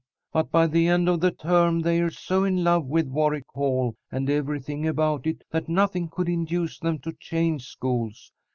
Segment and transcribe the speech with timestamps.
[0.33, 4.31] But by the end of the term they're so in love with Warwick Hall and
[4.31, 8.31] everything about it that nothing could induce them to change schools.